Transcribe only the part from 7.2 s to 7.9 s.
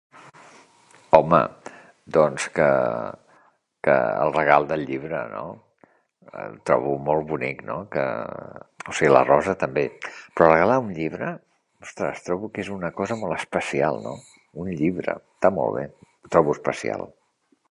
bonic, no?,